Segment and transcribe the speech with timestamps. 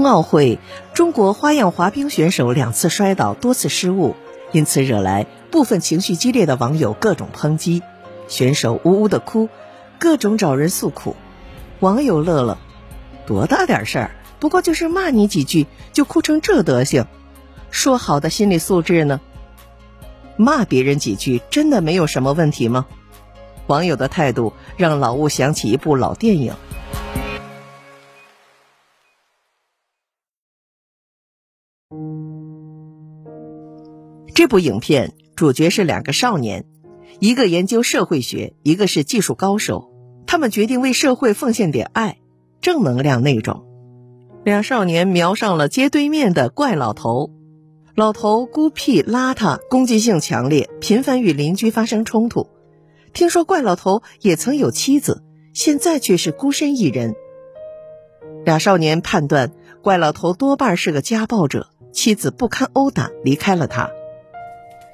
[0.00, 0.58] 冬奥会，
[0.94, 4.16] 中国花样滑冰选手两次摔倒，多次失误，
[4.50, 7.82] 因此惹来部分情绪激烈的网友各种抨击，
[8.26, 9.50] 选手呜呜的哭，
[9.98, 11.16] 各种找人诉苦。
[11.80, 12.56] 网友乐了，
[13.26, 17.04] 多大点事儿，不过就是骂你几句，就哭成这德行，
[17.70, 19.20] 说好的心理素质呢？
[20.36, 22.86] 骂别人几句，真的没有什么问题吗？
[23.66, 26.54] 网友的态度让老吴想起一部老电影。
[34.34, 36.64] 这部影片主角是两个少年，
[37.18, 39.90] 一个研究社会学，一个是技术高手。
[40.26, 42.18] 他们决定为社会奉献点爱，
[42.60, 43.64] 正能量那种。
[44.44, 47.32] 两少年瞄上了街对面的怪老头，
[47.94, 52.48] 老头孤僻邋遢，攻击性强烈，频繁与邻居发生冲突。
[53.12, 57.14] 听说怪老头也曾有妻子，现在却是孤身一人。
[58.44, 63.90] 俩少年判断怪老头多半是个家暴者，妻子不堪殴打离开了他。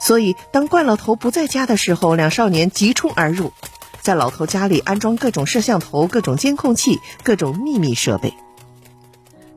[0.00, 3.52] 所以当怪老头不在家的时候，两少年急冲而入，
[4.00, 8.34] 在老头家里安装各种摄像头、各种监控器、各种秘密设备。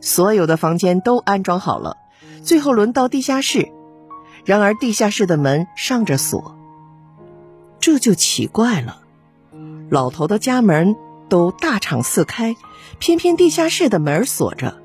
[0.02, 1.95] 所有的房间都安装好了，
[2.44, 3.72] 最后轮到地下室，
[4.44, 6.57] 然而地下室的门上着锁。
[7.80, 9.02] 这就奇怪了，
[9.89, 10.95] 老头的家门
[11.30, 12.57] 都大敞四开，
[13.00, 14.78] 偏偏地下室的门锁着。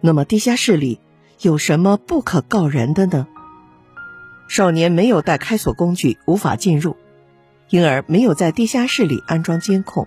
[0.00, 1.00] 那么地下室里
[1.40, 3.26] 有什么不可告人的呢？
[4.48, 6.96] 少年没有带开锁工具，无法进入，
[7.68, 10.06] 因而没有在地下室里安装监控，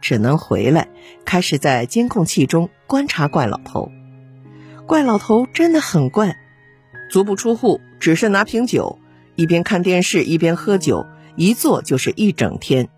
[0.00, 0.88] 只能回来
[1.24, 3.90] 开始在监控器中观察怪老头。
[4.86, 6.36] 怪老头真的很怪，
[7.10, 8.98] 足不出户，只是拿瓶酒，
[9.36, 11.06] 一边看电视一边喝酒。
[11.34, 12.90] 一坐就是一整天，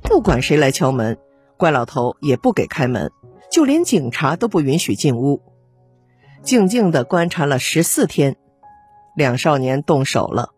[0.00, 1.18] 不管谁来敲门，
[1.58, 3.12] 怪老头也不给开门，
[3.52, 5.42] 就连警察都不允许进屋。
[6.42, 8.38] 静静的观察了十四天，
[9.20, 10.54] 两少年动手了。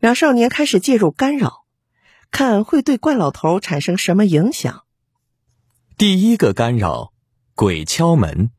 [0.00, 1.66] 两少年开始介入干扰，
[2.32, 4.82] 看会对怪老头产生什么影响。
[5.96, 7.12] 第一个干扰，
[7.54, 8.50] 鬼敲门。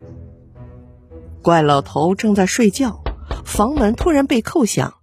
[1.41, 3.03] 怪老头正在睡觉，
[3.43, 4.93] 房门突然被扣响。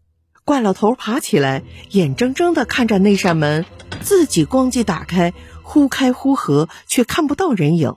[0.46, 3.66] 怪老头爬起来，眼睁睁的看着那扇门
[4.00, 7.94] 自己咣叽打开，忽开忽合，却看不到人影。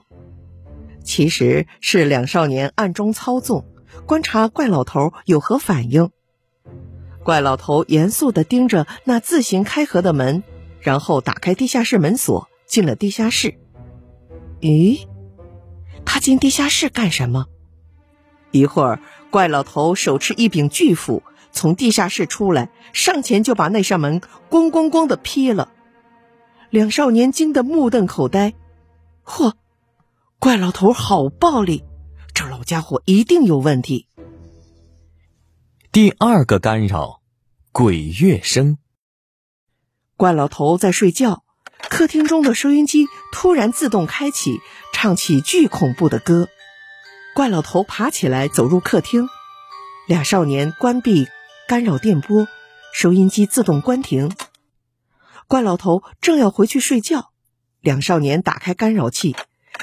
[1.06, 3.64] 其实是两少年暗中操纵，
[4.06, 6.10] 观察怪老头有何反应。
[7.22, 10.42] 怪老头严肃的盯着那自行开合的门，
[10.80, 13.54] 然后打开地下室门锁，进了地下室。
[14.60, 15.06] 咦，
[16.04, 17.46] 他进地下室干什么？
[18.50, 19.00] 一会儿，
[19.30, 25.72] 怪老头手持一柄巨斧从地下室出来，上前就把那扇门咣咣咣的劈了。
[26.70, 28.54] 两少年惊得目瞪口呆。
[29.24, 29.52] 嚯，
[30.38, 31.82] 怪老头好暴力！
[32.34, 34.06] 这老家伙一定有问题。
[35.90, 37.22] 第二个干扰，
[37.72, 38.76] 鬼乐声。
[40.16, 41.42] 怪老头在睡觉，
[41.88, 44.60] 客厅中的收音机突然自动开启，
[44.92, 46.48] 唱起巨恐怖的歌。
[47.34, 49.28] 怪老头爬起来走入客厅，
[50.06, 51.26] 俩少年关闭
[51.66, 52.46] 干扰电波，
[52.92, 54.30] 收音机自动关停。
[55.48, 57.30] 怪老头正要回去睡觉，
[57.80, 59.34] 两少年打开干扰器，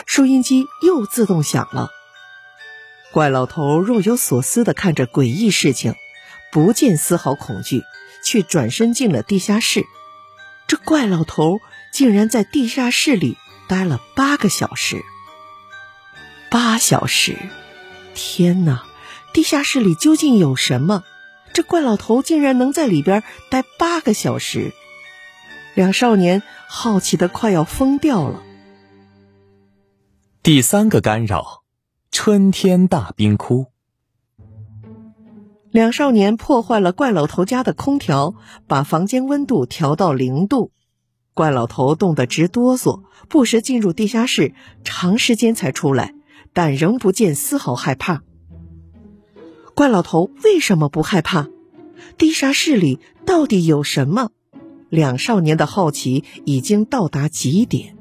[0.06, 1.90] 收音机又自动响了。
[3.12, 5.96] 怪老头若有所思地看着诡异事情，
[6.52, 7.84] 不见丝毫恐惧，
[8.24, 9.86] 却转身进了地下室。
[10.68, 11.60] 这怪老头
[11.92, 13.38] 竟然在地下室里
[13.68, 15.04] 待了八个小时。
[16.50, 17.38] 八小时，
[18.16, 18.84] 天哪！
[19.34, 21.04] 地下室里究竟有什么？
[21.54, 24.74] 这怪老头竟然能在里边待八个小时，
[25.76, 28.42] 两少年好奇的快要疯掉了。
[30.44, 31.64] 第三个干扰，
[32.12, 33.68] 春天大冰窟。
[35.72, 38.36] 两少年破坏了怪老头家的空调，
[38.68, 40.74] 把房间温度调到零度，
[41.34, 44.54] 怪老头冻得直哆嗦，不时进入地下室，
[44.84, 46.14] 长时间才出来。
[46.52, 48.22] 但仍不见丝毫害怕。
[49.74, 51.48] 怪老头为什么不害怕？
[52.18, 54.32] 地下室里到底有什么？
[54.90, 57.96] 两少年的好奇已经到达极点。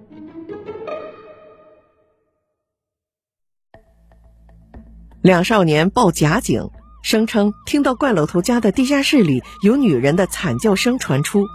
[5.23, 6.69] 两少年报假警，
[7.01, 11.47] 声称听到怪老头家的地下室里有女人的惨叫声传出。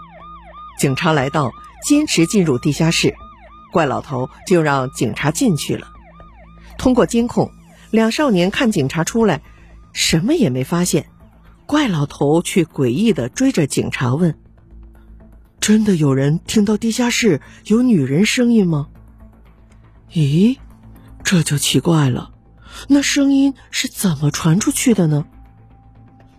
[0.78, 1.52] 警察来到，
[1.86, 3.14] 坚持进入地下室，
[3.70, 5.88] 怪老头就让警察进去了。
[6.78, 7.52] 通过监控，
[7.90, 9.42] 两少年看警察出来，
[9.92, 11.10] 什么也没发现。
[11.66, 14.38] 怪老头却诡异的追着警察问
[15.60, 18.88] ：“真的有人听到地下室有女人声音吗？
[20.14, 20.56] 咦，
[21.22, 22.30] 这就奇怪了，
[22.86, 25.24] 那声音是怎么传出去的呢？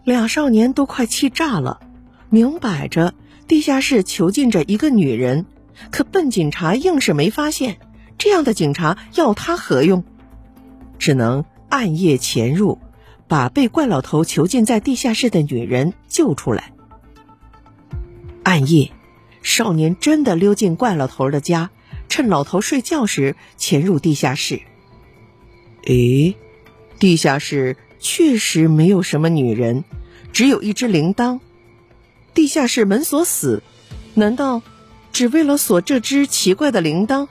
[0.04, 1.82] 俩少年都快气炸了，
[2.30, 3.14] 明摆着
[3.48, 5.46] 地下室囚禁着一个女人，
[5.92, 7.78] 可笨警察硬是没发现。
[8.18, 10.04] 这样的警察要他何用？
[10.98, 12.80] 只能暗夜潜入，
[13.28, 16.72] 把被怪老头囚禁在地下室的女人救出来。
[18.44, 18.92] 暗夜。
[19.42, 21.70] 少年真的溜进怪老头的家，
[22.10, 24.62] 趁老头睡觉时潜入地下室。
[25.90, 26.36] 诶，
[27.00, 29.84] 地下室确实没有什么女人，
[30.32, 31.40] 只有一只铃铛。
[32.36, 33.64] 地下室门锁死，
[34.14, 34.62] 难道
[35.12, 37.28] 只为了锁这只奇怪的铃铛？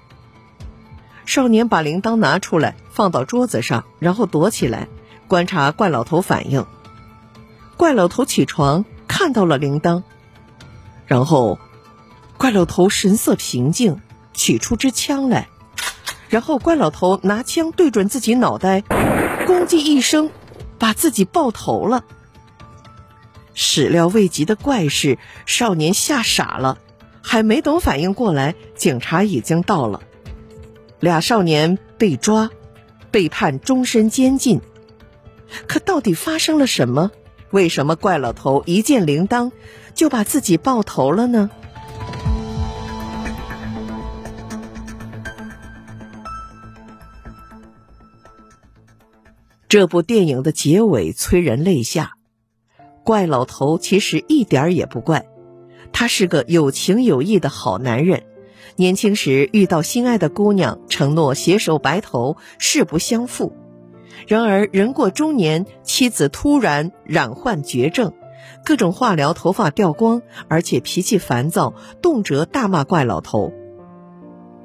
[1.24, 4.88] 少年把铃铛拿出来放到桌子上，然后躲起来
[5.28, 6.66] 观察怪老头反应。
[7.76, 10.02] 怪老头起床看到了铃铛，
[11.06, 11.60] 然后。
[12.36, 14.00] 怪老头神色平静，
[14.32, 15.48] 取出支枪来，
[16.28, 18.82] 然后怪老头拿枪对准自己脑袋，
[19.46, 20.30] 咣叽一声，
[20.78, 22.04] 把自己爆头了。
[23.54, 26.78] 始料未及的怪事，少年吓傻了，
[27.22, 30.02] 还没等反应过来，警察已经到了，
[31.00, 32.50] 俩少年被抓，
[33.10, 34.60] 被判终身监禁。
[35.66, 37.10] 可到底发生了什么？
[37.50, 39.50] 为什么怪老头一见铃铛
[39.94, 41.50] 就把自己爆头了呢？
[49.68, 52.12] 这部电影的结尾催人泪下。
[53.04, 55.26] 怪老头其实一点也不怪，
[55.92, 58.24] 他是个有情有义的好男人。
[58.76, 63.52] 年轻时遇到心爱的姑娘，承诺携手白头，誓不相负。
[64.26, 68.14] 然而人过中年，妻子突然染患绝症，
[68.64, 73.52] 各种化疗，头发掉光，而且脾气烦躁，动辄大骂怪老头。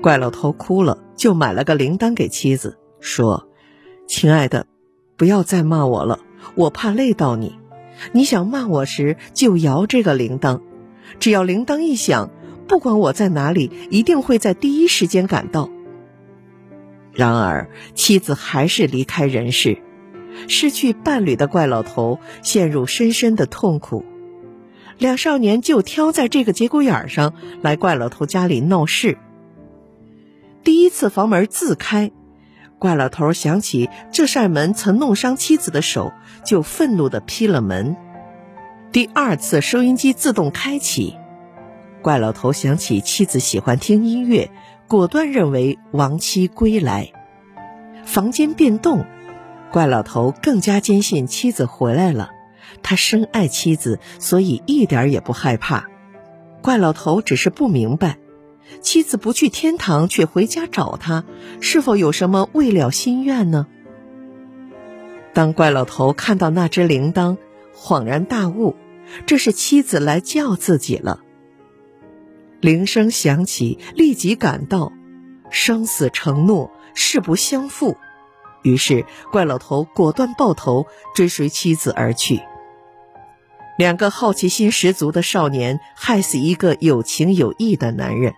[0.01, 3.47] 怪老头哭了，就买了个铃铛给妻子，说
[4.07, 4.65] ：“亲爱的。”
[5.23, 6.19] 不要再骂我了，
[6.53, 7.57] 我怕累到你。
[8.11, 10.59] 你想骂我时就摇这个铃铛，
[11.17, 12.29] 只要铃铛一响，
[12.67, 15.69] 不管我在哪里，一定会在第一时间赶到。
[17.13, 19.77] 然而妻子还是离开人世，
[20.49, 24.03] 失去伴侣的怪老头陷入深深的痛苦。
[24.97, 29.17] 两少年就挑在这个节骨眼上来怪老头家里闹事。
[30.65, 32.11] 第一次房门自开。
[32.83, 36.11] 怪老头想起这扇门曾弄伤妻子的手，
[36.43, 37.95] 就愤怒地劈了门。
[38.91, 41.15] 第二次收音机自动开启，
[42.01, 44.51] 怪老头想起妻子喜欢听音乐，
[44.89, 47.13] 果断认为亡妻归来。
[48.03, 49.05] 房间变动，
[49.71, 52.31] 怪老头更加坚信妻子回来了。
[52.81, 55.85] 他深爱妻子，所以一点也不害怕。
[56.61, 58.17] 怪老头只是不明白。
[58.81, 61.23] 妻子不去天堂，却回家找他，
[61.61, 63.67] 是否有什么未了心愿呢？
[65.33, 67.37] 当怪老头看到那只铃铛，
[67.75, 68.75] 恍然大悟，
[69.25, 71.21] 这是妻子来叫自己了。
[72.61, 74.93] 铃声响起，立即赶到，
[75.49, 77.97] 生死承诺，誓不相负。
[78.61, 82.41] 于是怪老头果断抱头，追随妻子而去。
[83.77, 88.33] 两个好奇心十足的少年，害死一个有情有义的男人。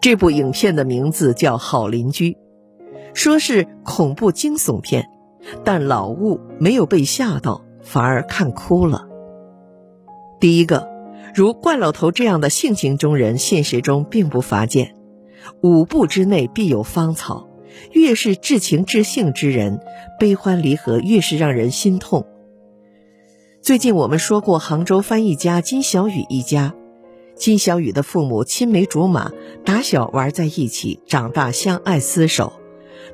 [0.00, 2.32] 这部影片的名字叫《好邻居》，
[3.12, 5.10] 说是恐怖惊悚片，
[5.62, 9.06] 但老吴没有被吓到，反而看哭了。
[10.40, 10.88] 第一个，
[11.34, 14.96] 如怪老头这样的性情中人，现实中并不乏见。
[15.62, 17.48] 五步之内必有芳草。
[17.92, 19.80] 越是至情至性之人，
[20.18, 22.26] 悲欢离合越是让人心痛。
[23.62, 26.74] 最近我们说过杭州翻译家金小雨一家，
[27.40, 29.32] 金小雨的父母青梅竹马，
[29.64, 32.52] 打小玩在一起，长大相爱厮守。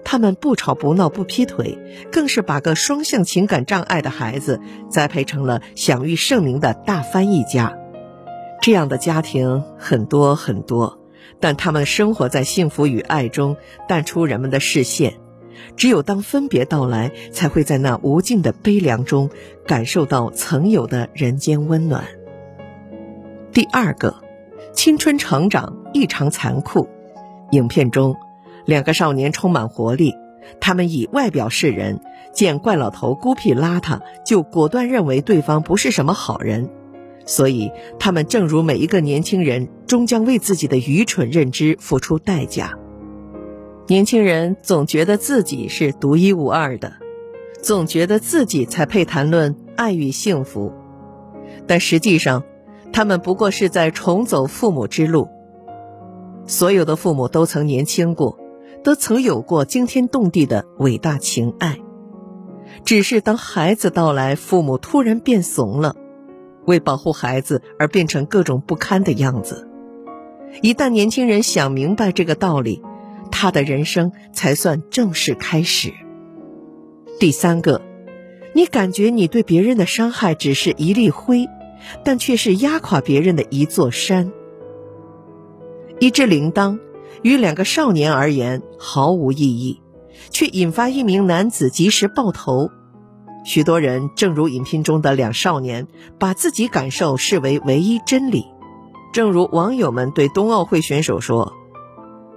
[0.05, 1.79] 他们不吵不闹不劈腿，
[2.11, 7.79] 更是把个双向情感障碍的孩子栽培成了享誉盛名的大翻译家。
[8.61, 10.99] 这样的家庭很多很多。
[11.39, 13.57] 但他们生活在幸福与爱中，
[13.87, 15.21] 淡出人们的视线。
[15.77, 19.31] 只有当分别到来，才会在那无尽的悲凉中，
[19.69, 22.07] 感受到曾有的人间温暖。
[23.57, 24.17] 第二个，
[24.75, 26.91] 青春成长异常残酷。
[27.53, 28.15] 影片中，
[28.67, 30.13] 两个少年充满活力，
[30.61, 32.01] 他们以外表示人，
[32.35, 36.69] 见怪老头孤僻邋遢，就果断认为对方不是什么好人。
[37.25, 42.75] 所以，他们正如每一个年轻人，终将为自己的愚蠢认知付出代价。
[43.87, 46.93] 年轻人总觉得自己是独一无二的，
[47.63, 50.75] 总觉得自己才配谈论爱与幸福，
[51.67, 52.45] 但实际上，
[52.97, 55.29] 他们不过是在重走父母之路。
[56.47, 58.39] 所有的父母都曾年轻过，
[58.83, 61.79] 都曾有过惊天动地的伟大情爱，
[62.87, 65.95] 只是当孩子到来，父母突然变怂了，
[66.65, 69.69] 为保护孩子而变成各种不堪的样子。
[70.63, 72.83] 一旦年轻人想明白这个道理，
[73.31, 75.93] 他的人生才算正式开始。
[77.21, 77.83] 第三个，
[78.55, 81.47] 你感觉你对别人的伤害只是一粒灰，
[82.05, 84.33] 但却是压垮别人的一座山。
[85.99, 86.79] 一只铃铛，
[87.23, 89.81] 于两个少年而言毫无意义，
[90.31, 92.71] 却引发一名男子及时爆头。
[93.45, 95.87] 许多人正如影片中的两少年，
[96.19, 98.45] 把自己感受视为唯一真理。
[99.13, 101.55] 正如网友们对冬奥会选手说：“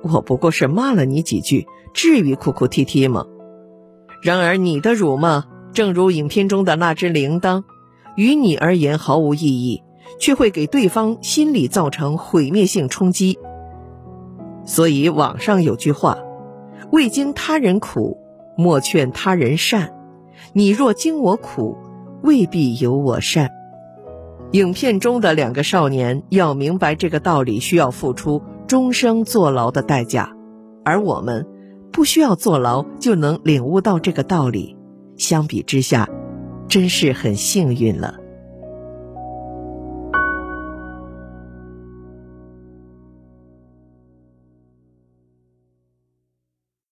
[0.04, 3.26] 我不过是骂了你几句，至于哭哭啼啼吗？”
[4.22, 7.64] 然而你的辱骂，正如影片中的那只铃铛，
[8.20, 9.82] 于你而言毫无意义，
[10.20, 13.40] 却会给对方心理造成毁灭性冲击。
[14.66, 16.18] 所以网上有句话
[16.92, 18.18] ：“未经他人苦，
[18.58, 19.94] 莫劝他人善。
[20.52, 21.78] 你若经我苦，
[22.22, 23.52] 未必有我善。”
[24.52, 30.36] 影片中的两个少年要明白这个道理，需要付出终生坐牢的代价，
[30.84, 31.48] 而我们
[31.94, 34.76] 不需要坐牢就能领悟到这个道理。
[35.16, 36.10] 相比之下，
[36.70, 38.29] 真是很幸运了。